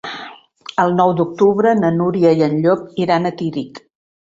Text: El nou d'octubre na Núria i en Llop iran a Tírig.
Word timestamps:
El 0.83 0.95
nou 0.99 1.13
d'octubre 1.19 1.75
na 1.83 1.93
Núria 1.99 2.33
i 2.41 2.43
en 2.49 2.59
Llop 2.65 2.91
iran 3.07 3.31
a 3.33 3.37
Tírig. 3.45 3.87